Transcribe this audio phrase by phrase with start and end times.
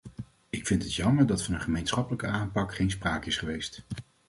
[0.49, 3.81] Ik vind het jammer dat van een gemeenschappelijke aanpak geen sprake is geweest.